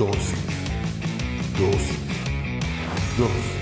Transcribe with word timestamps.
Dosis. 0.00 0.32
Dosis. 1.58 1.98
Dosis. 3.18 3.58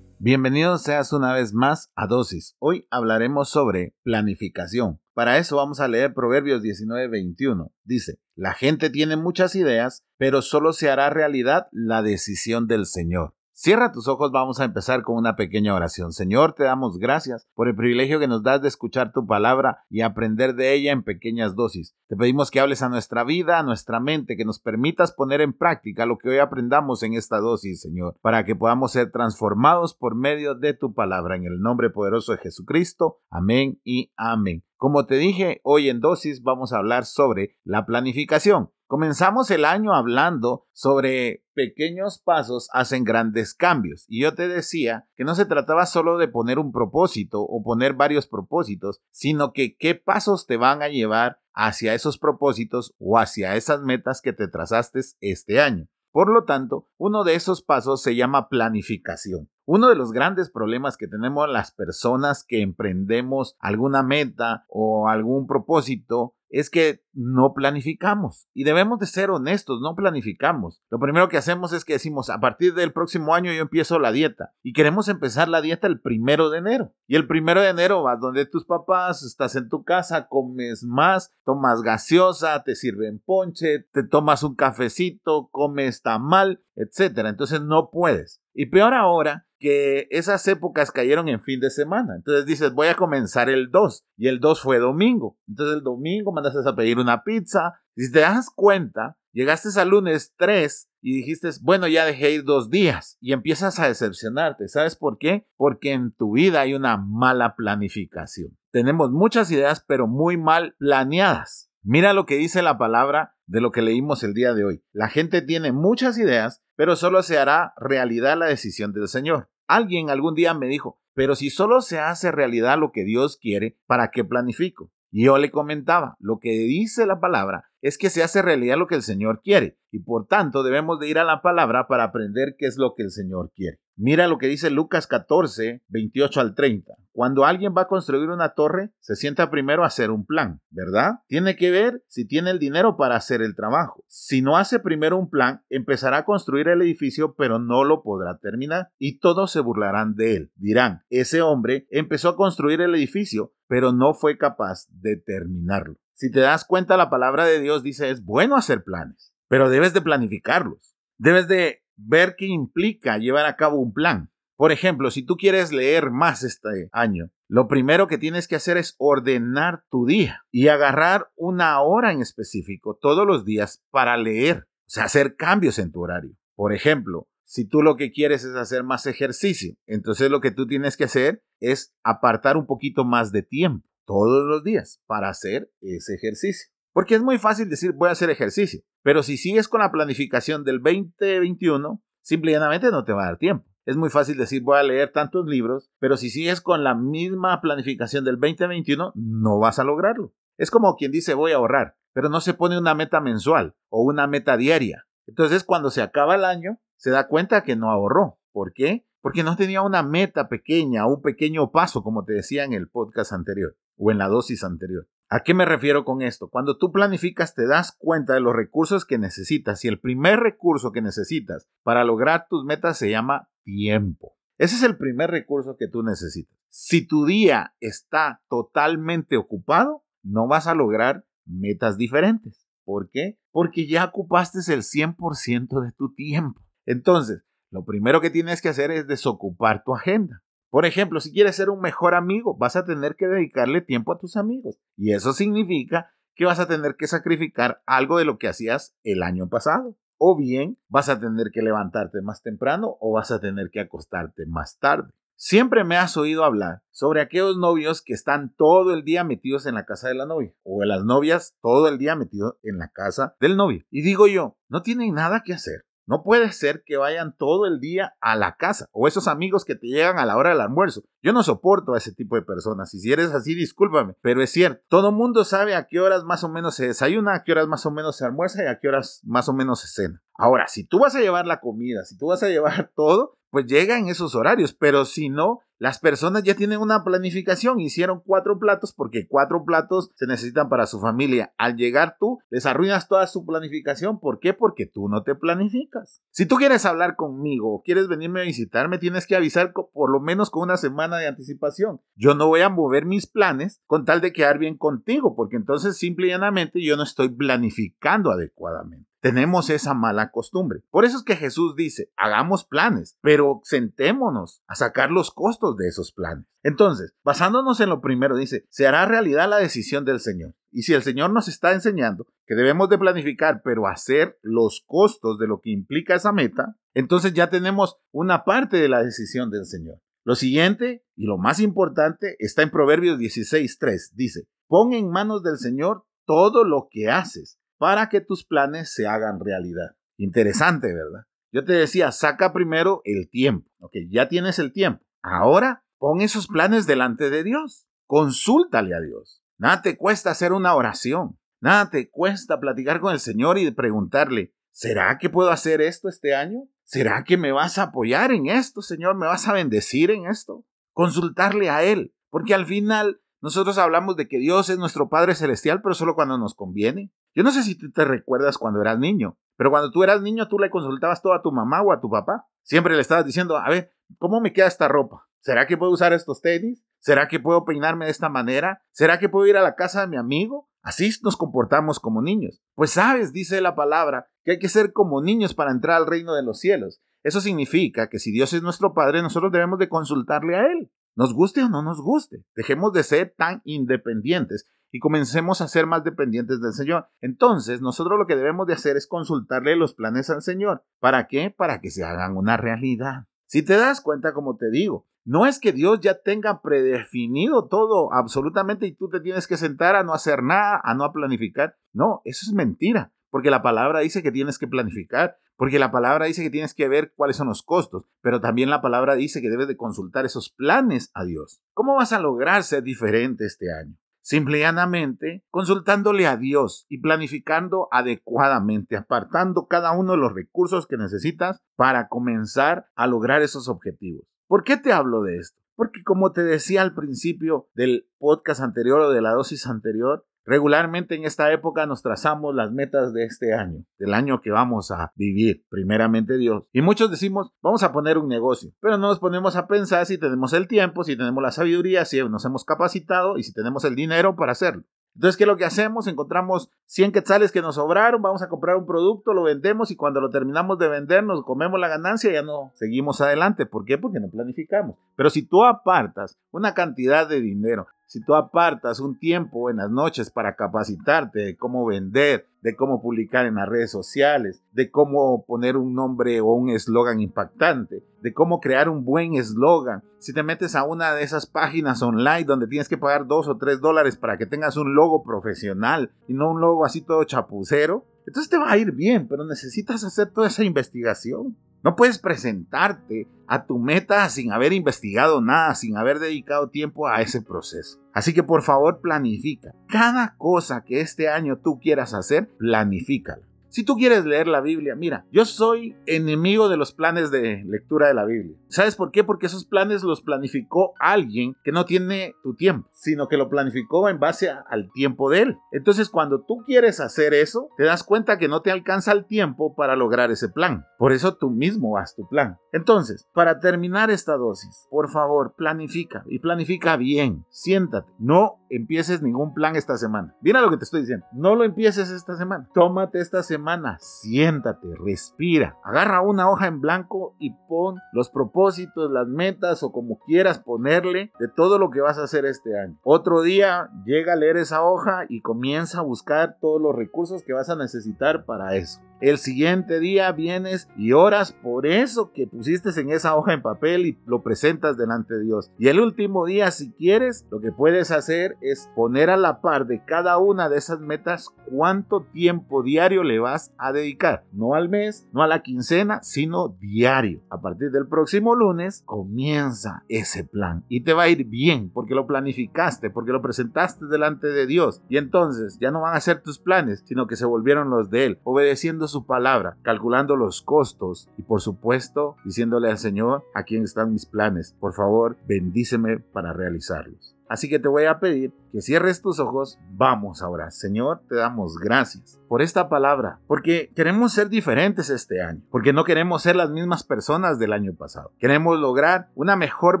Bienvenidos 0.18 0.82
seas 0.82 1.12
una 1.12 1.32
vez 1.32 1.54
más 1.54 1.92
a 1.94 2.08
Dosis. 2.08 2.56
Hoy 2.58 2.88
hablaremos 2.90 3.50
sobre 3.50 3.94
planificación. 4.02 4.98
Para 5.12 5.38
eso 5.38 5.54
vamos 5.54 5.78
a 5.78 5.86
leer 5.86 6.12
Proverbios 6.12 6.60
19:21. 6.60 7.72
Dice, 7.84 8.18
la 8.34 8.52
gente 8.54 8.90
tiene 8.90 9.16
muchas 9.16 9.54
ideas, 9.54 10.02
pero 10.18 10.42
solo 10.42 10.72
se 10.72 10.90
hará 10.90 11.08
realidad 11.10 11.68
la 11.70 12.02
decisión 12.02 12.66
del 12.66 12.86
Señor. 12.86 13.36
Cierra 13.56 13.92
tus 13.92 14.08
ojos, 14.08 14.32
vamos 14.32 14.58
a 14.58 14.64
empezar 14.64 15.04
con 15.04 15.14
una 15.14 15.36
pequeña 15.36 15.76
oración. 15.76 16.12
Señor, 16.12 16.54
te 16.54 16.64
damos 16.64 16.98
gracias 16.98 17.46
por 17.54 17.68
el 17.68 17.76
privilegio 17.76 18.18
que 18.18 18.26
nos 18.26 18.42
das 18.42 18.60
de 18.60 18.66
escuchar 18.66 19.12
tu 19.12 19.28
palabra 19.28 19.84
y 19.88 20.00
aprender 20.00 20.56
de 20.56 20.74
ella 20.74 20.90
en 20.90 21.04
pequeñas 21.04 21.54
dosis. 21.54 21.94
Te 22.08 22.16
pedimos 22.16 22.50
que 22.50 22.58
hables 22.58 22.82
a 22.82 22.88
nuestra 22.88 23.22
vida, 23.22 23.60
a 23.60 23.62
nuestra 23.62 24.00
mente, 24.00 24.36
que 24.36 24.44
nos 24.44 24.58
permitas 24.58 25.12
poner 25.12 25.40
en 25.40 25.52
práctica 25.52 26.04
lo 26.04 26.18
que 26.18 26.30
hoy 26.30 26.38
aprendamos 26.38 27.04
en 27.04 27.14
esta 27.14 27.38
dosis, 27.38 27.80
Señor, 27.80 28.16
para 28.22 28.44
que 28.44 28.56
podamos 28.56 28.90
ser 28.90 29.12
transformados 29.12 29.94
por 29.94 30.16
medio 30.16 30.56
de 30.56 30.74
tu 30.74 30.92
palabra. 30.92 31.36
En 31.36 31.44
el 31.44 31.60
nombre 31.60 31.90
poderoso 31.90 32.32
de 32.32 32.38
Jesucristo. 32.38 33.20
Amén 33.30 33.80
y 33.84 34.12
amén. 34.16 34.64
Como 34.76 35.06
te 35.06 35.14
dije, 35.14 35.60
hoy 35.62 35.90
en 35.90 36.00
dosis 36.00 36.42
vamos 36.42 36.72
a 36.72 36.78
hablar 36.78 37.04
sobre 37.04 37.56
la 37.62 37.86
planificación. 37.86 38.70
Comenzamos 38.86 39.50
el 39.50 39.64
año 39.64 39.94
hablando 39.94 40.66
sobre 40.72 41.44
pequeños 41.54 42.18
pasos 42.18 42.68
hacen 42.72 43.04
grandes 43.04 43.54
cambios. 43.54 44.04
Y 44.08 44.22
yo 44.22 44.34
te 44.34 44.46
decía 44.46 45.08
que 45.16 45.24
no 45.24 45.34
se 45.34 45.46
trataba 45.46 45.86
solo 45.86 46.18
de 46.18 46.28
poner 46.28 46.58
un 46.58 46.70
propósito 46.70 47.40
o 47.40 47.62
poner 47.62 47.94
varios 47.94 48.26
propósitos, 48.26 49.00
sino 49.10 49.52
que 49.52 49.76
qué 49.76 49.94
pasos 49.94 50.46
te 50.46 50.58
van 50.58 50.82
a 50.82 50.88
llevar 50.88 51.40
hacia 51.54 51.94
esos 51.94 52.18
propósitos 52.18 52.94
o 52.98 53.18
hacia 53.18 53.56
esas 53.56 53.80
metas 53.80 54.20
que 54.20 54.34
te 54.34 54.48
trazaste 54.48 55.00
este 55.20 55.60
año. 55.60 55.88
Por 56.12 56.32
lo 56.32 56.44
tanto, 56.44 56.88
uno 56.96 57.24
de 57.24 57.34
esos 57.34 57.62
pasos 57.62 58.02
se 58.02 58.14
llama 58.14 58.48
planificación. 58.48 59.48
Uno 59.66 59.88
de 59.88 59.96
los 59.96 60.12
grandes 60.12 60.50
problemas 60.50 60.96
que 60.96 61.08
tenemos 61.08 61.48
las 61.48 61.72
personas 61.72 62.44
que 62.46 62.60
emprendemos 62.60 63.56
alguna 63.58 64.02
meta 64.02 64.64
o 64.68 65.08
algún 65.08 65.46
propósito 65.46 66.36
es 66.54 66.70
que 66.70 67.02
no 67.12 67.52
planificamos 67.52 68.46
y 68.54 68.62
debemos 68.62 69.00
de 69.00 69.06
ser 69.06 69.30
honestos, 69.30 69.80
no 69.80 69.96
planificamos. 69.96 70.82
Lo 70.88 71.00
primero 71.00 71.28
que 71.28 71.36
hacemos 71.36 71.72
es 71.72 71.84
que 71.84 71.94
decimos, 71.94 72.30
a 72.30 72.38
partir 72.38 72.74
del 72.74 72.92
próximo 72.92 73.34
año 73.34 73.52
yo 73.52 73.62
empiezo 73.62 73.98
la 73.98 74.12
dieta 74.12 74.52
y 74.62 74.72
queremos 74.72 75.08
empezar 75.08 75.48
la 75.48 75.62
dieta 75.62 75.88
el 75.88 76.00
primero 76.00 76.50
de 76.50 76.58
enero. 76.58 76.94
Y 77.08 77.16
el 77.16 77.26
primero 77.26 77.60
de 77.60 77.70
enero 77.70 78.04
vas 78.04 78.20
donde 78.20 78.46
tus 78.46 78.64
papás, 78.64 79.24
estás 79.24 79.56
en 79.56 79.68
tu 79.68 79.82
casa, 79.82 80.28
comes 80.28 80.84
más, 80.84 81.34
tomas 81.44 81.82
gaseosa, 81.82 82.62
te 82.62 82.76
sirven 82.76 83.20
ponche, 83.26 83.80
te 83.92 84.04
tomas 84.04 84.44
un 84.44 84.54
cafecito, 84.54 85.48
comes 85.50 86.02
tamal, 86.02 86.62
etc. 86.76 87.18
Entonces 87.26 87.62
no 87.62 87.90
puedes. 87.90 88.40
Y 88.52 88.66
peor 88.66 88.94
ahora 88.94 89.48
que 89.64 90.08
esas 90.10 90.46
épocas 90.46 90.90
cayeron 90.90 91.26
en 91.30 91.40
fin 91.40 91.58
de 91.58 91.70
semana. 91.70 92.16
Entonces 92.16 92.44
dices, 92.44 92.74
voy 92.74 92.88
a 92.88 92.96
comenzar 92.96 93.48
el 93.48 93.70
2 93.70 94.04
y 94.18 94.28
el 94.28 94.38
2 94.38 94.60
fue 94.60 94.78
domingo. 94.78 95.38
Entonces 95.48 95.76
el 95.76 95.82
domingo 95.82 96.32
mandaste 96.32 96.68
a 96.68 96.76
pedir 96.76 96.98
una 96.98 97.24
pizza. 97.24 97.80
Si 97.96 98.12
te 98.12 98.20
das 98.20 98.50
cuenta, 98.54 99.16
llegaste 99.32 99.70
al 99.80 99.88
lunes 99.88 100.34
3 100.36 100.90
y 101.00 101.16
dijiste, 101.16 101.48
bueno, 101.62 101.88
ya 101.88 102.04
dejé 102.04 102.32
ir 102.32 102.44
dos 102.44 102.68
días 102.68 103.16
y 103.22 103.32
empiezas 103.32 103.80
a 103.80 103.88
decepcionarte. 103.88 104.68
¿Sabes 104.68 104.96
por 104.96 105.16
qué? 105.16 105.46
Porque 105.56 105.92
en 105.92 106.12
tu 106.12 106.32
vida 106.32 106.60
hay 106.60 106.74
una 106.74 106.98
mala 106.98 107.56
planificación. 107.56 108.58
Tenemos 108.70 109.12
muchas 109.12 109.50
ideas, 109.50 109.82
pero 109.88 110.06
muy 110.06 110.36
mal 110.36 110.74
planeadas. 110.78 111.70
Mira 111.82 112.12
lo 112.12 112.26
que 112.26 112.36
dice 112.36 112.60
la 112.60 112.76
palabra 112.76 113.34
de 113.46 113.62
lo 113.62 113.70
que 113.70 113.80
leímos 113.80 114.22
el 114.24 114.34
día 114.34 114.52
de 114.52 114.66
hoy. 114.66 114.84
La 114.92 115.08
gente 115.08 115.40
tiene 115.40 115.72
muchas 115.72 116.18
ideas, 116.18 116.62
pero 116.76 116.96
solo 116.96 117.22
se 117.22 117.38
hará 117.38 117.72
realidad 117.78 118.36
la 118.36 118.46
decisión 118.46 118.92
del 118.92 119.08
Señor. 119.08 119.48
Alguien 119.66 120.10
algún 120.10 120.34
día 120.34 120.54
me 120.54 120.66
dijo, 120.66 121.00
pero 121.14 121.36
si 121.36 121.50
solo 121.50 121.80
se 121.80 121.98
hace 121.98 122.32
realidad 122.32 122.78
lo 122.78 122.92
que 122.92 123.04
Dios 123.04 123.38
quiere, 123.40 123.78
¿para 123.86 124.10
qué 124.10 124.24
planifico? 124.24 124.90
Y 125.10 125.24
yo 125.24 125.38
le 125.38 125.50
comentaba, 125.50 126.16
lo 126.18 126.38
que 126.40 126.50
dice 126.50 127.06
la 127.06 127.20
palabra 127.20 127.70
es 127.84 127.98
que 127.98 128.08
se 128.08 128.22
hace 128.22 128.40
realidad 128.40 128.78
lo 128.78 128.86
que 128.86 128.94
el 128.94 129.02
Señor 129.02 129.42
quiere, 129.44 129.76
y 129.90 129.98
por 129.98 130.26
tanto 130.26 130.62
debemos 130.62 130.98
de 130.98 131.06
ir 131.06 131.18
a 131.18 131.24
la 131.24 131.42
palabra 131.42 131.86
para 131.86 132.04
aprender 132.04 132.56
qué 132.58 132.64
es 132.64 132.78
lo 132.78 132.94
que 132.96 133.02
el 133.02 133.10
Señor 133.10 133.52
quiere. 133.54 133.78
Mira 133.94 134.26
lo 134.26 134.38
que 134.38 134.46
dice 134.46 134.70
Lucas 134.70 135.06
14, 135.06 135.84
28 135.88 136.40
al 136.40 136.54
30. 136.54 136.94
Cuando 137.12 137.44
alguien 137.44 137.74
va 137.76 137.82
a 137.82 137.86
construir 137.86 138.30
una 138.30 138.54
torre, 138.54 138.92
se 139.00 139.16
sienta 139.16 139.50
primero 139.50 139.84
a 139.84 139.88
hacer 139.88 140.10
un 140.10 140.24
plan, 140.24 140.62
¿verdad? 140.70 141.20
Tiene 141.28 141.56
que 141.56 141.70
ver 141.70 142.02
si 142.08 142.26
tiene 142.26 142.52
el 142.52 142.58
dinero 142.58 142.96
para 142.96 143.16
hacer 143.16 143.42
el 143.42 143.54
trabajo. 143.54 144.02
Si 144.08 144.40
no 144.40 144.56
hace 144.56 144.80
primero 144.80 145.18
un 145.18 145.28
plan, 145.28 145.62
empezará 145.68 146.16
a 146.16 146.24
construir 146.24 146.68
el 146.68 146.80
edificio, 146.80 147.34
pero 147.34 147.58
no 147.58 147.84
lo 147.84 148.02
podrá 148.02 148.38
terminar. 148.38 148.88
Y 148.98 149.18
todos 149.18 149.52
se 149.52 149.60
burlarán 149.60 150.14
de 150.14 150.36
él. 150.36 150.52
Dirán, 150.56 151.02
ese 151.10 151.42
hombre 151.42 151.86
empezó 151.90 152.30
a 152.30 152.36
construir 152.36 152.80
el 152.80 152.94
edificio, 152.94 153.52
pero 153.68 153.92
no 153.92 154.14
fue 154.14 154.38
capaz 154.38 154.86
de 154.88 155.18
terminarlo. 155.18 155.98
Si 156.14 156.30
te 156.30 156.40
das 156.40 156.64
cuenta, 156.64 156.96
la 156.96 157.10
palabra 157.10 157.44
de 157.44 157.60
Dios 157.60 157.82
dice, 157.82 158.08
es 158.10 158.24
bueno 158.24 158.56
hacer 158.56 158.84
planes, 158.84 159.34
pero 159.48 159.68
debes 159.68 159.92
de 159.94 160.00
planificarlos. 160.00 160.96
Debes 161.18 161.48
de 161.48 161.82
ver 161.96 162.36
qué 162.38 162.46
implica 162.46 163.18
llevar 163.18 163.46
a 163.46 163.56
cabo 163.56 163.78
un 163.78 163.92
plan. 163.92 164.30
Por 164.56 164.70
ejemplo, 164.70 165.10
si 165.10 165.24
tú 165.24 165.36
quieres 165.36 165.72
leer 165.72 166.12
más 166.12 166.44
este 166.44 166.88
año, 166.92 167.30
lo 167.48 167.66
primero 167.66 168.06
que 168.06 168.18
tienes 168.18 168.46
que 168.46 168.54
hacer 168.54 168.76
es 168.76 168.94
ordenar 168.98 169.82
tu 169.90 170.06
día 170.06 170.44
y 170.52 170.68
agarrar 170.68 171.32
una 171.34 171.80
hora 171.80 172.12
en 172.12 172.20
específico 172.20 172.96
todos 173.00 173.26
los 173.26 173.44
días 173.44 173.82
para 173.90 174.16
leer, 174.16 174.68
o 174.86 174.90
sea, 174.90 175.04
hacer 175.04 175.34
cambios 175.34 175.80
en 175.80 175.90
tu 175.90 176.00
horario. 176.00 176.36
Por 176.54 176.72
ejemplo, 176.72 177.26
si 177.44 177.64
tú 177.64 177.82
lo 177.82 177.96
que 177.96 178.12
quieres 178.12 178.44
es 178.44 178.54
hacer 178.54 178.84
más 178.84 179.06
ejercicio, 179.06 179.74
entonces 179.86 180.30
lo 180.30 180.40
que 180.40 180.52
tú 180.52 180.68
tienes 180.68 180.96
que 180.96 181.04
hacer 181.04 181.42
es 181.58 181.92
apartar 182.04 182.56
un 182.56 182.66
poquito 182.66 183.04
más 183.04 183.32
de 183.32 183.42
tiempo 183.42 183.88
todos 184.04 184.44
los 184.46 184.64
días 184.64 185.00
para 185.06 185.28
hacer 185.28 185.70
ese 185.80 186.14
ejercicio. 186.14 186.68
Porque 186.92 187.16
es 187.16 187.22
muy 187.22 187.38
fácil 187.38 187.68
decir 187.68 187.92
voy 187.92 188.08
a 188.08 188.12
hacer 188.12 188.30
ejercicio, 188.30 188.80
pero 189.02 189.22
si 189.22 189.36
sigues 189.36 189.68
con 189.68 189.80
la 189.80 189.90
planificación 189.90 190.62
del 190.64 190.80
2021, 190.80 192.00
simplemente 192.22 192.90
no 192.90 193.04
te 193.04 193.12
va 193.12 193.24
a 193.24 193.26
dar 193.26 193.38
tiempo. 193.38 193.66
Es 193.84 193.96
muy 193.96 194.10
fácil 194.10 194.38
decir 194.38 194.62
voy 194.62 194.78
a 194.78 194.82
leer 194.82 195.12
tantos 195.12 195.46
libros, 195.46 195.90
pero 195.98 196.16
si 196.16 196.30
sigues 196.30 196.60
con 196.60 196.84
la 196.84 196.94
misma 196.94 197.60
planificación 197.60 198.24
del 198.24 198.38
2021, 198.38 199.12
no 199.14 199.58
vas 199.58 199.78
a 199.78 199.84
lograrlo. 199.84 200.32
Es 200.56 200.70
como 200.70 200.94
quien 200.96 201.10
dice 201.10 201.34
voy 201.34 201.52
a 201.52 201.56
ahorrar, 201.56 201.96
pero 202.12 202.28
no 202.28 202.40
se 202.40 202.54
pone 202.54 202.78
una 202.78 202.94
meta 202.94 203.20
mensual 203.20 203.74
o 203.88 204.02
una 204.02 204.26
meta 204.26 204.56
diaria. 204.56 205.06
Entonces 205.26 205.64
cuando 205.64 205.90
se 205.90 206.00
acaba 206.00 206.36
el 206.36 206.44
año, 206.44 206.78
se 206.96 207.10
da 207.10 207.26
cuenta 207.26 207.64
que 207.64 207.76
no 207.76 207.90
ahorró. 207.90 208.38
¿Por 208.52 208.72
qué? 208.72 209.04
Porque 209.20 209.42
no 209.42 209.56
tenía 209.56 209.82
una 209.82 210.02
meta 210.02 210.48
pequeña, 210.48 211.06
un 211.06 211.20
pequeño 211.20 211.72
paso, 211.72 212.02
como 212.02 212.24
te 212.24 212.34
decía 212.34 212.64
en 212.64 212.72
el 212.72 212.88
podcast 212.88 213.32
anterior 213.32 213.76
o 213.96 214.10
en 214.10 214.18
la 214.18 214.28
dosis 214.28 214.64
anterior. 214.64 215.08
¿A 215.28 215.40
qué 215.40 215.54
me 215.54 215.64
refiero 215.64 216.04
con 216.04 216.22
esto? 216.22 216.48
Cuando 216.48 216.78
tú 216.78 216.92
planificas 216.92 217.54
te 217.54 217.66
das 217.66 217.96
cuenta 217.98 218.34
de 218.34 218.40
los 218.40 218.54
recursos 218.54 219.04
que 219.04 219.18
necesitas 219.18 219.84
y 219.84 219.88
el 219.88 219.98
primer 219.98 220.40
recurso 220.40 220.92
que 220.92 221.02
necesitas 221.02 221.66
para 221.82 222.04
lograr 222.04 222.46
tus 222.48 222.64
metas 222.64 222.98
se 222.98 223.10
llama 223.10 223.48
tiempo. 223.64 224.36
Ese 224.58 224.76
es 224.76 224.82
el 224.82 224.96
primer 224.96 225.30
recurso 225.30 225.76
que 225.76 225.88
tú 225.88 226.02
necesitas. 226.02 226.56
Si 226.68 227.06
tu 227.06 227.24
día 227.24 227.74
está 227.80 228.42
totalmente 228.48 229.36
ocupado, 229.36 230.04
no 230.22 230.46
vas 230.46 230.66
a 230.66 230.74
lograr 230.74 231.24
metas 231.46 231.96
diferentes. 231.98 232.68
¿Por 232.84 233.10
qué? 233.10 233.38
Porque 233.50 233.88
ya 233.88 234.04
ocupaste 234.04 234.58
el 234.72 234.82
100% 234.82 235.84
de 235.84 235.92
tu 235.92 236.14
tiempo. 236.14 236.60
Entonces, 236.86 237.42
lo 237.70 237.84
primero 237.84 238.20
que 238.20 238.30
tienes 238.30 238.62
que 238.62 238.68
hacer 238.68 238.90
es 238.90 239.08
desocupar 239.08 239.82
tu 239.82 239.94
agenda. 239.94 240.43
Por 240.74 240.86
ejemplo, 240.86 241.20
si 241.20 241.32
quieres 241.32 241.54
ser 241.54 241.70
un 241.70 241.78
mejor 241.78 242.16
amigo, 242.16 242.56
vas 242.56 242.74
a 242.74 242.84
tener 242.84 243.14
que 243.14 243.28
dedicarle 243.28 243.80
tiempo 243.80 244.12
a 244.12 244.18
tus 244.18 244.36
amigos. 244.36 244.76
Y 244.96 245.12
eso 245.12 245.32
significa 245.32 246.10
que 246.34 246.46
vas 246.46 246.58
a 246.58 246.66
tener 246.66 246.96
que 246.96 247.06
sacrificar 247.06 247.80
algo 247.86 248.18
de 248.18 248.24
lo 248.24 248.38
que 248.38 248.48
hacías 248.48 248.96
el 249.04 249.22
año 249.22 249.48
pasado. 249.48 249.96
O 250.18 250.36
bien 250.36 250.76
vas 250.88 251.08
a 251.08 251.20
tener 251.20 251.52
que 251.52 251.62
levantarte 251.62 252.22
más 252.22 252.42
temprano 252.42 252.96
o 252.98 253.12
vas 253.12 253.30
a 253.30 253.38
tener 253.38 253.70
que 253.70 253.78
acostarte 253.78 254.46
más 254.46 254.80
tarde. 254.80 255.12
Siempre 255.36 255.84
me 255.84 255.96
has 255.96 256.16
oído 256.16 256.42
hablar 256.42 256.82
sobre 256.90 257.20
aquellos 257.20 257.56
novios 257.56 258.02
que 258.02 258.12
están 258.12 258.52
todo 258.56 258.92
el 258.94 259.04
día 259.04 259.22
metidos 259.22 259.66
en 259.66 259.76
la 259.76 259.84
casa 259.84 260.08
de 260.08 260.16
la 260.16 260.26
novia 260.26 260.54
o 260.64 260.82
las 260.82 261.04
novias 261.04 261.54
todo 261.62 261.86
el 261.86 261.98
día 261.98 262.16
metidos 262.16 262.56
en 262.64 262.78
la 262.78 262.88
casa 262.88 263.36
del 263.38 263.56
novio. 263.56 263.84
Y 263.92 264.02
digo 264.02 264.26
yo, 264.26 264.56
no 264.68 264.82
tienen 264.82 265.14
nada 265.14 265.42
que 265.44 265.52
hacer. 265.52 265.84
No 266.06 266.22
puede 266.22 266.52
ser 266.52 266.82
que 266.84 266.96
vayan 266.96 267.34
todo 267.36 267.66
el 267.66 267.80
día 267.80 268.14
a 268.20 268.36
la 268.36 268.56
casa 268.56 268.86
o 268.92 269.08
esos 269.08 269.26
amigos 269.26 269.64
que 269.64 269.74
te 269.74 269.86
llegan 269.86 270.18
a 270.18 270.26
la 270.26 270.36
hora 270.36 270.50
del 270.50 270.60
almuerzo. 270.60 271.02
Yo 271.22 271.32
no 271.32 271.42
soporto 271.42 271.94
a 271.94 271.98
ese 271.98 272.12
tipo 272.12 272.36
de 272.36 272.42
personas 272.42 272.92
y 272.94 273.00
si 273.00 273.12
eres 273.12 273.32
así, 273.32 273.54
discúlpame, 273.54 274.14
pero 274.20 274.42
es 274.42 274.50
cierto. 274.50 274.82
Todo 274.88 275.12
mundo 275.12 275.44
sabe 275.44 275.74
a 275.74 275.86
qué 275.86 276.00
horas 276.00 276.24
más 276.24 276.44
o 276.44 276.48
menos 276.48 276.74
se 276.74 276.88
desayuna, 276.88 277.34
a 277.34 277.44
qué 277.44 277.52
horas 277.52 277.68
más 277.68 277.86
o 277.86 277.90
menos 277.90 278.16
se 278.16 278.26
almuerza 278.26 278.62
y 278.62 278.66
a 278.66 278.78
qué 278.78 278.88
horas 278.88 279.22
más 279.24 279.48
o 279.48 279.54
menos 279.54 279.80
se 279.80 279.88
cena. 279.88 280.22
Ahora, 280.36 280.68
si 280.68 280.84
tú 280.84 280.98
vas 280.98 281.14
a 281.14 281.20
llevar 281.20 281.46
la 281.46 281.60
comida, 281.60 282.04
si 282.04 282.18
tú 282.18 282.26
vas 282.26 282.42
a 282.42 282.48
llevar 282.48 282.90
todo, 282.96 283.38
pues 283.50 283.66
llega 283.66 283.98
en 283.98 284.08
esos 284.08 284.34
horarios, 284.34 284.74
pero 284.74 285.04
si 285.04 285.30
no, 285.30 285.60
las 285.84 285.98
personas 285.98 286.42
ya 286.44 286.54
tienen 286.54 286.80
una 286.80 287.04
planificación, 287.04 287.78
hicieron 287.78 288.22
cuatro 288.24 288.58
platos 288.58 288.94
porque 288.94 289.28
cuatro 289.28 289.66
platos 289.66 290.12
se 290.14 290.26
necesitan 290.26 290.70
para 290.70 290.86
su 290.86 290.98
familia. 290.98 291.52
Al 291.58 291.76
llegar 291.76 292.16
tú, 292.18 292.38
les 292.48 292.64
arruinas 292.64 293.06
toda 293.06 293.26
su 293.26 293.44
planificación. 293.44 294.18
¿Por 294.18 294.40
qué? 294.40 294.54
Porque 294.54 294.86
tú 294.86 295.10
no 295.10 295.24
te 295.24 295.34
planificas. 295.34 296.22
Si 296.30 296.46
tú 296.46 296.56
quieres 296.56 296.86
hablar 296.86 297.16
conmigo 297.16 297.70
o 297.70 297.82
quieres 297.82 298.08
venirme 298.08 298.40
a 298.40 298.44
visitarme, 298.44 298.96
tienes 298.96 299.26
que 299.26 299.36
avisar 299.36 299.74
por 299.74 300.10
lo 300.10 300.20
menos 300.20 300.48
con 300.48 300.62
una 300.62 300.78
semana 300.78 301.18
de 301.18 301.26
anticipación. 301.26 302.00
Yo 302.16 302.34
no 302.34 302.46
voy 302.46 302.62
a 302.62 302.70
mover 302.70 303.04
mis 303.04 303.26
planes 303.26 303.82
con 303.84 304.06
tal 304.06 304.22
de 304.22 304.32
quedar 304.32 304.58
bien 304.58 304.78
contigo, 304.78 305.36
porque 305.36 305.56
entonces 305.56 305.98
simple 305.98 306.28
y 306.28 306.30
llanamente 306.30 306.82
yo 306.82 306.96
no 306.96 307.02
estoy 307.02 307.28
planificando 307.28 308.30
adecuadamente 308.30 309.13
tenemos 309.24 309.70
esa 309.70 309.94
mala 309.94 310.30
costumbre. 310.30 310.80
Por 310.90 311.06
eso 311.06 311.16
es 311.16 311.22
que 311.22 311.36
Jesús 311.36 311.76
dice, 311.76 312.12
hagamos 312.14 312.66
planes, 312.66 313.16
pero 313.22 313.62
sentémonos 313.64 314.62
a 314.66 314.74
sacar 314.74 315.10
los 315.10 315.30
costos 315.30 315.78
de 315.78 315.88
esos 315.88 316.12
planes. 316.12 316.44
Entonces, 316.62 317.14
basándonos 317.24 317.80
en 317.80 317.88
lo 317.88 318.02
primero, 318.02 318.36
dice, 318.36 318.66
se 318.68 318.86
hará 318.86 319.06
realidad 319.06 319.48
la 319.48 319.56
decisión 319.56 320.04
del 320.04 320.20
Señor. 320.20 320.54
Y 320.70 320.82
si 320.82 320.92
el 320.92 321.02
Señor 321.02 321.32
nos 321.32 321.48
está 321.48 321.72
enseñando 321.72 322.26
que 322.44 322.54
debemos 322.54 322.90
de 322.90 322.98
planificar, 322.98 323.62
pero 323.64 323.86
hacer 323.86 324.38
los 324.42 324.84
costos 324.86 325.38
de 325.38 325.46
lo 325.46 325.62
que 325.62 325.70
implica 325.70 326.16
esa 326.16 326.32
meta, 326.32 326.76
entonces 326.92 327.32
ya 327.32 327.48
tenemos 327.48 327.96
una 328.12 328.44
parte 328.44 328.76
de 328.76 328.90
la 328.90 329.02
decisión 329.02 329.50
del 329.50 329.64
Señor. 329.64 330.02
Lo 330.24 330.34
siguiente 330.34 331.02
y 331.16 331.24
lo 331.24 331.38
más 331.38 331.60
importante 331.60 332.36
está 332.40 332.60
en 332.60 332.70
Proverbios 332.70 333.18
16.3. 333.18 334.10
Dice, 334.12 334.42
pon 334.68 334.92
en 334.92 335.08
manos 335.08 335.42
del 335.42 335.56
Señor 335.56 336.04
todo 336.26 336.64
lo 336.64 336.88
que 336.90 337.08
haces 337.08 337.58
para 337.84 338.08
que 338.08 338.22
tus 338.22 338.46
planes 338.46 338.94
se 338.94 339.06
hagan 339.06 339.40
realidad. 339.40 339.94
Interesante, 340.16 340.86
¿verdad? 340.86 341.26
Yo 341.52 341.66
te 341.66 341.74
decía, 341.74 342.12
saca 342.12 342.54
primero 342.54 343.02
el 343.04 343.28
tiempo. 343.28 343.68
Ok, 343.78 343.92
ya 344.08 344.26
tienes 344.26 344.58
el 344.58 344.72
tiempo. 344.72 345.04
Ahora 345.22 345.84
pon 345.98 346.22
esos 346.22 346.46
planes 346.46 346.86
delante 346.86 347.28
de 347.28 347.44
Dios. 347.44 347.86
Consúltale 348.06 348.94
a 348.94 349.02
Dios. 349.02 349.42
Nada 349.58 349.82
te 349.82 349.98
cuesta 349.98 350.30
hacer 350.30 350.54
una 350.54 350.74
oración. 350.74 351.38
Nada 351.60 351.90
te 351.90 352.08
cuesta 352.08 352.58
platicar 352.58 353.00
con 353.00 353.12
el 353.12 353.20
Señor 353.20 353.58
y 353.58 353.70
preguntarle, 353.70 354.54
¿será 354.70 355.18
que 355.18 355.28
puedo 355.28 355.50
hacer 355.50 355.82
esto 355.82 356.08
este 356.08 356.34
año? 356.34 356.66
¿Será 356.84 357.22
que 357.22 357.36
me 357.36 357.52
vas 357.52 357.76
a 357.76 357.82
apoyar 357.82 358.32
en 358.32 358.46
esto, 358.46 358.80
Señor? 358.80 359.14
¿Me 359.14 359.26
vas 359.26 359.46
a 359.46 359.52
bendecir 359.52 360.10
en 360.10 360.24
esto? 360.24 360.64
Consultarle 360.94 361.68
a 361.68 361.82
Él, 361.82 362.14
porque 362.30 362.54
al 362.54 362.64
final 362.64 363.20
nosotros 363.42 363.76
hablamos 363.76 364.16
de 364.16 364.26
que 364.26 364.38
Dios 364.38 364.70
es 364.70 364.78
nuestro 364.78 365.10
Padre 365.10 365.34
Celestial, 365.34 365.82
pero 365.82 365.94
solo 365.94 366.14
cuando 366.14 366.38
nos 366.38 366.54
conviene. 366.54 367.12
Yo 367.34 367.42
no 367.42 367.50
sé 367.50 367.62
si 367.62 367.76
tú 367.76 367.90
te 367.90 368.04
recuerdas 368.04 368.58
cuando 368.58 368.80
eras 368.80 368.98
niño, 368.98 369.36
pero 369.56 369.70
cuando 369.70 369.90
tú 369.90 370.02
eras 370.02 370.22
niño 370.22 370.48
tú 370.48 370.58
le 370.58 370.70
consultabas 370.70 371.22
todo 371.22 371.34
a 371.34 371.42
tu 371.42 371.52
mamá 371.52 371.82
o 371.82 371.92
a 371.92 372.00
tu 372.00 372.10
papá. 372.10 372.46
Siempre 372.62 372.94
le 372.94 373.00
estabas 373.00 373.26
diciendo, 373.26 373.56
a 373.56 373.68
ver, 373.68 373.92
¿cómo 374.18 374.40
me 374.40 374.52
queda 374.52 374.66
esta 374.66 374.88
ropa? 374.88 375.26
¿Será 375.40 375.66
que 375.66 375.76
puedo 375.76 375.92
usar 375.92 376.12
estos 376.12 376.40
tenis? 376.40 376.84
¿Será 377.00 377.28
que 377.28 377.38
puedo 377.38 377.66
peinarme 377.66 378.06
de 378.06 378.10
esta 378.10 378.30
manera? 378.30 378.82
¿Será 378.90 379.18
que 379.18 379.28
puedo 379.28 379.46
ir 379.46 379.58
a 379.58 379.62
la 379.62 379.74
casa 379.74 380.00
de 380.00 380.06
mi 380.06 380.16
amigo? 380.16 380.70
Así 380.80 381.10
nos 381.22 381.36
comportamos 381.36 382.00
como 382.00 382.22
niños. 382.22 382.62
Pues 382.74 382.92
sabes, 382.92 383.32
dice 383.32 383.60
la 383.60 383.74
palabra, 383.74 384.26
que 384.42 384.52
hay 384.52 384.58
que 384.58 384.70
ser 384.70 384.92
como 384.92 385.20
niños 385.20 385.54
para 385.54 385.70
entrar 385.70 385.96
al 385.96 386.06
reino 386.06 386.34
de 386.34 386.42
los 386.42 386.60
cielos. 386.60 387.02
Eso 387.22 387.40
significa 387.40 388.08
que 388.08 388.18
si 388.18 388.32
Dios 388.32 388.52
es 388.52 388.62
nuestro 388.62 388.94
Padre, 388.94 389.22
nosotros 389.22 389.52
debemos 389.52 389.78
de 389.78 389.88
consultarle 389.88 390.56
a 390.56 390.62
Él. 390.66 390.90
Nos 391.16 391.32
guste 391.32 391.62
o 391.62 391.68
no 391.68 391.82
nos 391.82 392.00
guste. 392.00 392.44
Dejemos 392.56 392.92
de 392.92 393.02
ser 393.02 393.34
tan 393.36 393.62
independientes 393.64 394.66
y 394.90 394.98
comencemos 394.98 395.60
a 395.60 395.68
ser 395.68 395.86
más 395.86 396.04
dependientes 396.04 396.60
del 396.60 396.72
Señor. 396.72 397.08
Entonces, 397.20 397.80
nosotros 397.80 398.18
lo 398.18 398.26
que 398.26 398.36
debemos 398.36 398.66
de 398.66 398.74
hacer 398.74 398.96
es 398.96 399.06
consultarle 399.06 399.76
los 399.76 399.94
planes 399.94 400.30
al 400.30 400.42
Señor. 400.42 400.84
¿Para 401.00 401.26
qué? 401.26 401.50
Para 401.50 401.80
que 401.80 401.90
se 401.90 402.04
hagan 402.04 402.36
una 402.36 402.56
realidad. 402.56 403.26
Si 403.46 403.64
te 403.64 403.76
das 403.76 404.00
cuenta, 404.00 404.32
como 404.32 404.56
te 404.56 404.70
digo, 404.70 405.06
no 405.24 405.46
es 405.46 405.58
que 405.58 405.72
Dios 405.72 406.00
ya 406.00 406.20
tenga 406.20 406.60
predefinido 406.60 407.66
todo 407.66 408.12
absolutamente 408.12 408.86
y 408.86 408.94
tú 408.94 409.08
te 409.08 409.20
tienes 409.20 409.46
que 409.46 409.56
sentar 409.56 409.96
a 409.96 410.04
no 410.04 410.12
hacer 410.12 410.42
nada, 410.42 410.80
a 410.84 410.94
no 410.94 411.10
planificar. 411.12 411.76
No, 411.92 412.20
eso 412.24 412.46
es 412.46 412.52
mentira, 412.52 413.12
porque 413.30 413.50
la 413.50 413.62
palabra 413.62 414.00
dice 414.00 414.22
que 414.22 414.32
tienes 414.32 414.58
que 414.58 414.68
planificar, 414.68 415.38
porque 415.56 415.78
la 415.78 415.90
palabra 415.90 416.26
dice 416.26 416.42
que 416.42 416.50
tienes 416.50 416.74
que 416.74 416.88
ver 416.88 417.12
cuáles 417.14 417.36
son 417.36 417.48
los 417.48 417.62
costos, 417.62 418.06
pero 418.20 418.40
también 418.40 418.70
la 418.70 418.82
palabra 418.82 419.14
dice 419.14 419.40
que 419.40 419.50
debes 419.50 419.68
de 419.68 419.76
consultar 419.76 420.24
esos 420.24 420.50
planes 420.50 421.10
a 421.14 421.24
Dios. 421.24 421.60
¿Cómo 421.72 421.94
vas 421.96 422.12
a 422.12 422.20
lograr 422.20 422.62
ser 422.64 422.82
diferente 422.82 423.46
este 423.46 423.72
año? 423.72 423.96
Simplemente 424.22 425.44
consultándole 425.50 426.26
a 426.26 426.36
Dios 426.38 426.86
y 426.88 426.98
planificando 426.98 427.88
adecuadamente, 427.90 428.96
apartando 428.96 429.66
cada 429.66 429.92
uno 429.92 430.12
de 430.12 430.18
los 430.18 430.32
recursos 430.32 430.86
que 430.86 430.96
necesitas 430.96 431.60
para 431.76 432.08
comenzar 432.08 432.86
a 432.94 433.06
lograr 433.06 433.42
esos 433.42 433.68
objetivos. 433.68 434.24
¿Por 434.46 434.64
qué 434.64 434.78
te 434.78 434.92
hablo 434.92 435.22
de 435.22 435.36
esto? 435.36 435.60
Porque 435.76 436.02
como 436.04 436.32
te 436.32 436.42
decía 436.42 436.82
al 436.82 436.94
principio 436.94 437.68
del 437.74 438.08
podcast 438.18 438.60
anterior 438.60 439.00
o 439.00 439.10
de 439.10 439.20
la 439.20 439.32
dosis 439.32 439.66
anterior, 439.66 440.26
Regularmente 440.46 441.14
en 441.14 441.24
esta 441.24 441.50
época 441.52 441.86
nos 441.86 442.02
trazamos 442.02 442.54
las 442.54 442.70
metas 442.70 443.14
de 443.14 443.24
este 443.24 443.54
año, 443.54 443.84
del 443.98 444.12
año 444.12 444.42
que 444.42 444.50
vamos 444.50 444.90
a 444.90 445.12
vivir, 445.16 445.64
primeramente 445.70 446.36
Dios. 446.36 446.64
Y 446.72 446.82
muchos 446.82 447.10
decimos, 447.10 447.52
vamos 447.62 447.82
a 447.82 447.92
poner 447.92 448.18
un 448.18 448.28
negocio, 448.28 448.70
pero 448.80 448.98
no 448.98 449.08
nos 449.08 449.20
ponemos 449.20 449.56
a 449.56 449.66
pensar 449.66 450.04
si 450.04 450.18
tenemos 450.18 450.52
el 450.52 450.68
tiempo, 450.68 451.02
si 451.02 451.16
tenemos 451.16 451.42
la 451.42 451.50
sabiduría, 451.50 452.04
si 452.04 452.22
nos 452.22 452.44
hemos 452.44 452.64
capacitado 452.64 453.38
y 453.38 453.42
si 453.42 453.54
tenemos 453.54 453.84
el 453.84 453.94
dinero 453.94 454.36
para 454.36 454.52
hacerlo. 454.52 454.84
Entonces, 455.14 455.36
¿qué 455.36 455.44
es 455.44 455.48
lo 455.48 455.56
que 455.56 455.64
hacemos? 455.64 456.08
Encontramos 456.08 456.70
100 456.86 457.12
quetzales 457.12 457.52
que 457.52 457.62
nos 457.62 457.76
sobraron, 457.76 458.20
vamos 458.20 458.42
a 458.42 458.48
comprar 458.48 458.76
un 458.76 458.84
producto, 458.84 459.32
lo 459.32 459.44
vendemos 459.44 459.92
y 459.92 459.96
cuando 459.96 460.20
lo 460.20 460.28
terminamos 460.28 460.76
de 460.78 460.88
vender 460.88 461.22
nos 461.22 461.44
comemos 461.44 461.78
la 461.78 461.88
ganancia 461.88 462.30
y 462.30 462.34
ya 462.34 462.42
no 462.42 462.72
seguimos 462.74 463.20
adelante. 463.20 463.64
¿Por 463.64 463.84
qué? 463.84 463.96
Porque 463.96 464.18
no 464.18 464.28
planificamos. 464.28 464.96
Pero 465.14 465.30
si 465.30 465.46
tú 465.46 465.64
apartas 465.64 466.36
una 466.50 466.74
cantidad 466.74 467.28
de 467.28 467.40
dinero 467.40 467.86
si 468.06 468.20
tú 468.20 468.34
apartas 468.34 469.00
un 469.00 469.18
tiempo 469.18 469.70
en 469.70 469.78
las 469.78 469.90
noches 469.90 470.30
para 470.30 470.56
capacitarte 470.56 471.40
de 471.40 471.56
cómo 471.56 471.86
vender, 471.86 472.46
de 472.62 472.76
cómo 472.76 473.02
publicar 473.02 473.46
en 473.46 473.56
las 473.56 473.68
redes 473.68 473.90
sociales, 473.90 474.62
de 474.72 474.90
cómo 474.90 475.44
poner 475.46 475.76
un 475.76 475.94
nombre 475.94 476.40
o 476.40 476.54
un 476.54 476.70
eslogan 476.70 477.20
impactante, 477.20 478.04
de 478.20 478.32
cómo 478.32 478.60
crear 478.60 478.88
un 478.88 479.04
buen 479.04 479.34
eslogan, 479.34 480.02
si 480.18 480.32
te 480.32 480.42
metes 480.42 480.74
a 480.74 480.84
una 480.84 481.14
de 481.14 481.22
esas 481.22 481.46
páginas 481.46 482.02
online 482.02 482.44
donde 482.44 482.66
tienes 482.66 482.88
que 482.88 482.98
pagar 482.98 483.26
dos 483.26 483.48
o 483.48 483.58
tres 483.58 483.80
dólares 483.80 484.16
para 484.16 484.38
que 484.38 484.46
tengas 484.46 484.76
un 484.76 484.94
logo 484.94 485.22
profesional 485.22 486.10
y 486.28 486.34
no 486.34 486.50
un 486.50 486.60
logo 486.60 486.84
así 486.84 487.02
todo 487.02 487.24
chapucero, 487.24 488.04
entonces 488.26 488.48
te 488.48 488.58
va 488.58 488.70
a 488.70 488.78
ir 488.78 488.92
bien, 488.92 489.28
pero 489.28 489.44
necesitas 489.44 490.02
hacer 490.04 490.30
toda 490.30 490.48
esa 490.48 490.64
investigación. 490.64 491.56
No 491.84 491.96
puedes 491.96 492.18
presentarte 492.18 493.28
a 493.46 493.66
tu 493.66 493.78
meta 493.78 494.26
sin 494.30 494.52
haber 494.52 494.72
investigado 494.72 495.42
nada, 495.42 495.74
sin 495.74 495.98
haber 495.98 496.18
dedicado 496.18 496.70
tiempo 496.70 497.08
a 497.08 497.20
ese 497.20 497.42
proceso. 497.42 498.00
Así 498.14 498.32
que 498.32 498.42
por 498.42 498.62
favor 498.62 499.02
planifica. 499.02 499.74
Cada 499.88 500.34
cosa 500.38 500.82
que 500.82 501.02
este 501.02 501.28
año 501.28 501.58
tú 501.58 501.78
quieras 501.78 502.14
hacer, 502.14 502.48
planifícala. 502.56 503.42
Si 503.74 503.82
tú 503.84 503.96
quieres 503.96 504.24
leer 504.24 504.46
la 504.46 504.60
Biblia, 504.60 504.94
mira, 504.94 505.26
yo 505.32 505.44
soy 505.44 505.96
enemigo 506.06 506.68
de 506.68 506.76
los 506.76 506.94
planes 506.94 507.32
de 507.32 507.64
lectura 507.66 508.06
de 508.06 508.14
la 508.14 508.24
Biblia. 508.24 508.56
¿Sabes 508.68 508.94
por 508.94 509.10
qué? 509.10 509.24
Porque 509.24 509.46
esos 509.46 509.64
planes 509.64 510.04
los 510.04 510.22
planificó 510.22 510.92
alguien 511.00 511.56
que 511.64 511.72
no 511.72 511.84
tiene 511.84 512.36
tu 512.44 512.54
tiempo, 512.54 512.88
sino 512.92 513.26
que 513.26 513.36
lo 513.36 513.48
planificó 513.48 514.08
en 514.08 514.20
base 514.20 514.48
al 514.48 514.92
tiempo 514.92 515.28
de 515.28 515.42
él. 515.42 515.58
Entonces, 515.72 516.08
cuando 516.08 516.42
tú 516.42 516.62
quieres 516.64 517.00
hacer 517.00 517.34
eso, 517.34 517.68
te 517.76 517.82
das 517.82 518.04
cuenta 518.04 518.38
que 518.38 518.46
no 518.46 518.62
te 518.62 518.70
alcanza 518.70 519.10
el 519.10 519.26
tiempo 519.26 519.74
para 519.74 519.96
lograr 519.96 520.30
ese 520.30 520.48
plan. 520.48 520.84
Por 520.96 521.10
eso 521.10 521.34
tú 521.34 521.50
mismo 521.50 521.98
haz 521.98 522.14
tu 522.14 522.28
plan. 522.28 522.58
Entonces, 522.70 523.26
para 523.34 523.58
terminar 523.58 524.08
esta 524.08 524.36
dosis, 524.36 524.86
por 524.88 525.10
favor, 525.10 525.54
planifica 525.56 526.22
y 526.28 526.38
planifica 526.38 526.96
bien. 526.96 527.44
Siéntate. 527.48 528.08
No 528.20 528.60
empieces 528.70 529.20
ningún 529.20 529.52
plan 529.52 529.74
esta 529.74 529.96
semana. 529.96 530.36
Mira 530.42 530.60
lo 530.60 530.70
que 530.70 530.76
te 530.76 530.84
estoy 530.84 531.00
diciendo. 531.00 531.26
No 531.32 531.56
lo 531.56 531.64
empieces 531.64 532.10
esta 532.10 532.36
semana. 532.36 532.68
Tómate 532.72 533.18
esta 533.18 533.42
semana 533.42 533.63
siéntate, 534.00 534.88
respira, 535.04 535.76
agarra 535.84 536.20
una 536.20 536.50
hoja 536.50 536.66
en 536.66 536.80
blanco 536.80 537.34
y 537.38 537.50
pon 537.68 537.96
los 538.12 538.30
propósitos, 538.30 539.10
las 539.10 539.26
metas 539.26 539.82
o 539.82 539.92
como 539.92 540.18
quieras 540.20 540.58
ponerle 540.58 541.32
de 541.38 541.48
todo 541.48 541.78
lo 541.78 541.90
que 541.90 542.00
vas 542.00 542.18
a 542.18 542.24
hacer 542.24 542.44
este 542.44 542.78
año. 542.78 542.96
Otro 543.02 543.42
día 543.42 543.90
llega 544.04 544.34
a 544.34 544.36
leer 544.36 544.56
esa 544.56 544.82
hoja 544.82 545.24
y 545.28 545.40
comienza 545.40 546.00
a 546.00 546.02
buscar 546.02 546.56
todos 546.60 546.80
los 546.80 546.94
recursos 546.94 547.42
que 547.42 547.52
vas 547.52 547.70
a 547.70 547.76
necesitar 547.76 548.44
para 548.44 548.76
eso. 548.76 549.00
El 549.20 549.38
siguiente 549.38 550.00
día 550.00 550.32
vienes 550.32 550.88
y 550.96 551.12
oras 551.12 551.52
por 551.52 551.86
eso 551.86 552.32
que 552.32 552.46
pusiste 552.46 552.90
en 553.00 553.10
esa 553.10 553.36
hoja 553.36 553.52
en 553.52 553.62
papel 553.62 554.06
y 554.06 554.18
lo 554.26 554.42
presentas 554.42 554.96
delante 554.96 555.34
de 555.34 555.44
Dios. 555.44 555.70
Y 555.78 555.88
el 555.88 556.00
último 556.00 556.44
día, 556.46 556.70
si 556.70 556.92
quieres, 556.92 557.46
lo 557.50 557.60
que 557.60 557.72
puedes 557.72 558.10
hacer 558.10 558.56
es 558.60 558.90
poner 558.94 559.30
a 559.30 559.36
la 559.36 559.60
par 559.60 559.86
de 559.86 560.04
cada 560.04 560.38
una 560.38 560.68
de 560.68 560.76
esas 560.76 561.00
metas 561.00 561.50
cuánto 561.70 562.22
tiempo 562.22 562.82
diario 562.82 563.22
le 563.22 563.38
vas 563.38 563.72
a 563.78 563.92
dedicar. 563.92 564.44
No 564.52 564.74
al 564.74 564.88
mes, 564.88 565.26
no 565.32 565.42
a 565.42 565.46
la 565.46 565.62
quincena, 565.62 566.22
sino 566.22 566.76
diario. 566.80 567.40
A 567.50 567.60
partir 567.60 567.90
del 567.90 568.06
próximo 568.06 568.54
lunes 568.54 569.02
comienza 569.06 570.04
ese 570.08 570.44
plan 570.44 570.84
y 570.88 571.02
te 571.02 571.12
va 571.12 571.24
a 571.24 571.28
ir 571.28 571.44
bien 571.44 571.90
porque 571.90 572.14
lo 572.14 572.26
planificaste, 572.26 573.10
porque 573.10 573.32
lo 573.32 573.42
presentaste 573.42 574.06
delante 574.06 574.48
de 574.48 574.66
Dios. 574.66 575.02
Y 575.08 575.16
entonces 575.16 575.78
ya 575.80 575.90
no 575.90 576.02
van 576.02 576.16
a 576.16 576.20
ser 576.20 576.42
tus 576.42 576.58
planes, 576.58 577.02
sino 577.06 577.26
que 577.26 577.36
se 577.36 577.46
volvieron 577.46 577.90
los 577.90 578.10
de 578.10 578.26
Él, 578.26 578.38
obedeciendo 578.44 579.08
su 579.14 579.24
palabra, 579.26 579.76
calculando 579.82 580.34
los 580.34 580.60
costos 580.60 581.28
y 581.38 581.42
por 581.42 581.60
supuesto 581.60 582.36
diciéndole 582.44 582.90
al 582.90 582.98
Señor, 582.98 583.44
aquí 583.54 583.76
están 583.76 584.12
mis 584.12 584.26
planes, 584.26 584.74
por 584.80 584.92
favor 584.92 585.36
bendíceme 585.46 586.18
para 586.18 586.52
realizarlos. 586.52 587.33
Así 587.54 587.68
que 587.68 587.78
te 587.78 587.86
voy 587.86 588.06
a 588.06 588.18
pedir 588.18 588.52
que 588.72 588.80
cierres 588.80 589.22
tus 589.22 589.38
ojos, 589.38 589.78
vamos 589.92 590.42
ahora. 590.42 590.72
Señor, 590.72 591.20
te 591.28 591.36
damos 591.36 591.78
gracias 591.78 592.40
por 592.48 592.62
esta 592.62 592.88
palabra, 592.88 593.38
porque 593.46 593.92
queremos 593.94 594.32
ser 594.32 594.48
diferentes 594.48 595.08
este 595.10 595.40
año, 595.40 595.60
porque 595.70 595.92
no 595.92 596.02
queremos 596.02 596.42
ser 596.42 596.56
las 596.56 596.70
mismas 596.70 597.04
personas 597.04 597.60
del 597.60 597.72
año 597.72 597.94
pasado. 597.94 598.32
Queremos 598.40 598.80
lograr 598.80 599.28
una 599.36 599.54
mejor 599.54 600.00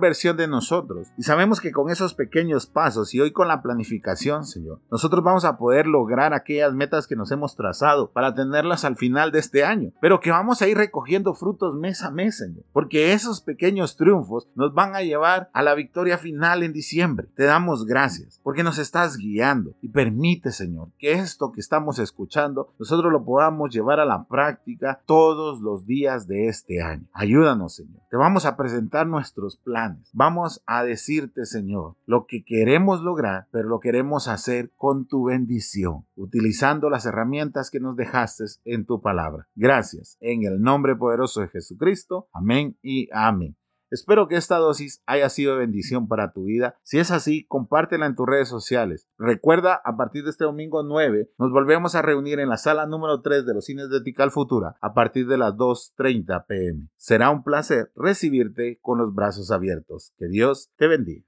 versión 0.00 0.36
de 0.36 0.48
nosotros 0.48 1.12
y 1.16 1.22
sabemos 1.22 1.60
que 1.60 1.70
con 1.70 1.90
esos 1.90 2.14
pequeños 2.14 2.66
pasos 2.66 3.14
y 3.14 3.20
hoy 3.20 3.30
con 3.30 3.46
la 3.46 3.62
planificación, 3.62 4.44
Señor, 4.44 4.80
nosotros 4.90 5.22
vamos 5.22 5.44
a 5.44 5.56
poder 5.56 5.86
lograr 5.86 6.34
aquellas 6.34 6.74
metas 6.74 7.06
que 7.06 7.14
nos 7.14 7.30
hemos 7.30 7.54
trazado 7.54 8.10
para 8.10 8.34
tenerlas 8.34 8.84
al 8.84 8.96
final 8.96 9.30
de 9.30 9.38
este 9.38 9.64
año, 9.64 9.92
pero 10.00 10.18
que 10.18 10.32
vamos 10.32 10.62
a 10.62 10.66
ir 10.66 10.76
recogiendo 10.76 11.34
frutos 11.34 11.76
mes 11.76 12.02
a 12.02 12.10
mes, 12.10 12.38
Señor, 12.38 12.64
porque 12.72 13.12
esos 13.12 13.40
pequeños 13.40 13.96
triunfos 13.96 14.48
nos 14.56 14.74
van 14.74 14.96
a 14.96 15.02
llevar 15.02 15.48
a 15.52 15.62
la 15.62 15.74
victoria 15.74 16.18
final 16.18 16.64
en 16.64 16.72
diciembre. 16.72 17.28
Te 17.44 17.48
damos 17.48 17.84
gracias, 17.84 18.40
porque 18.42 18.62
nos 18.62 18.78
estás 18.78 19.18
guiando 19.18 19.74
y 19.82 19.90
permite, 19.90 20.50
Señor, 20.50 20.88
que 20.98 21.12
esto 21.12 21.52
que 21.52 21.60
estamos 21.60 21.98
escuchando 21.98 22.72
nosotros 22.78 23.12
lo 23.12 23.22
podamos 23.22 23.68
llevar 23.68 24.00
a 24.00 24.06
la 24.06 24.24
práctica 24.24 25.02
todos 25.04 25.60
los 25.60 25.84
días 25.84 26.26
de 26.26 26.48
este 26.48 26.80
año. 26.80 27.04
Ayúdanos, 27.12 27.74
Señor. 27.74 28.00
Te 28.10 28.16
vamos 28.16 28.46
a 28.46 28.56
presentar 28.56 29.06
nuestros 29.06 29.58
planes. 29.58 30.08
Vamos 30.14 30.62
a 30.64 30.84
decirte, 30.84 31.44
Señor, 31.44 31.96
lo 32.06 32.24
que 32.24 32.46
queremos 32.46 33.02
lograr, 33.02 33.46
pero 33.50 33.68
lo 33.68 33.78
queremos 33.78 34.26
hacer 34.26 34.72
con 34.78 35.06
tu 35.06 35.24
bendición, 35.24 36.06
utilizando 36.16 36.88
las 36.88 37.04
herramientas 37.04 37.70
que 37.70 37.78
nos 37.78 37.94
dejaste 37.94 38.44
en 38.64 38.86
tu 38.86 39.02
palabra. 39.02 39.48
Gracias. 39.54 40.16
En 40.22 40.44
el 40.44 40.62
nombre 40.62 40.96
poderoso 40.96 41.42
de 41.42 41.48
Jesucristo. 41.48 42.26
Amén 42.32 42.78
y 42.82 43.10
amén. 43.12 43.54
Espero 43.94 44.26
que 44.26 44.34
esta 44.34 44.56
dosis 44.56 45.04
haya 45.06 45.28
sido 45.28 45.56
bendición 45.56 46.08
para 46.08 46.32
tu 46.32 46.46
vida. 46.46 46.76
Si 46.82 46.98
es 46.98 47.12
así, 47.12 47.46
compártela 47.46 48.06
en 48.06 48.16
tus 48.16 48.26
redes 48.26 48.48
sociales. 48.48 49.06
Recuerda, 49.18 49.80
a 49.84 49.96
partir 49.96 50.24
de 50.24 50.30
este 50.30 50.42
domingo 50.42 50.82
9, 50.82 51.30
nos 51.38 51.52
volvemos 51.52 51.94
a 51.94 52.02
reunir 52.02 52.40
en 52.40 52.48
la 52.48 52.56
sala 52.56 52.86
número 52.86 53.22
3 53.22 53.46
de 53.46 53.54
los 53.54 53.66
cines 53.66 53.90
de 53.90 54.00
Tical 54.00 54.32
Futura 54.32 54.74
a 54.80 54.94
partir 54.94 55.28
de 55.28 55.38
las 55.38 55.54
2.30 55.54 56.44
pm. 56.44 56.88
Será 56.96 57.30
un 57.30 57.44
placer 57.44 57.92
recibirte 57.94 58.80
con 58.82 58.98
los 58.98 59.14
brazos 59.14 59.52
abiertos. 59.52 60.12
Que 60.18 60.26
Dios 60.26 60.72
te 60.76 60.88
bendiga. 60.88 61.24